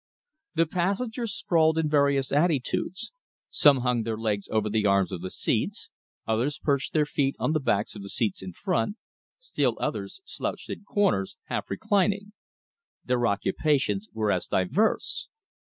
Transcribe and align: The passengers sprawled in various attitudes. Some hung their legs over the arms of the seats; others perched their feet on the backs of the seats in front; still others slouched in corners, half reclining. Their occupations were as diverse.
The 0.55 0.65
passengers 0.65 1.31
sprawled 1.31 1.77
in 1.77 1.87
various 1.87 2.31
attitudes. 2.31 3.11
Some 3.51 3.81
hung 3.81 4.01
their 4.01 4.17
legs 4.17 4.47
over 4.49 4.67
the 4.67 4.87
arms 4.87 5.11
of 5.11 5.21
the 5.21 5.29
seats; 5.29 5.91
others 6.27 6.57
perched 6.57 6.93
their 6.93 7.05
feet 7.05 7.35
on 7.37 7.51
the 7.51 7.59
backs 7.59 7.95
of 7.95 8.01
the 8.01 8.09
seats 8.09 8.41
in 8.41 8.53
front; 8.53 8.95
still 9.37 9.77
others 9.79 10.19
slouched 10.25 10.71
in 10.71 10.85
corners, 10.85 11.37
half 11.49 11.69
reclining. 11.69 12.33
Their 13.05 13.27
occupations 13.27 14.07
were 14.11 14.31
as 14.31 14.47
diverse. 14.47 15.29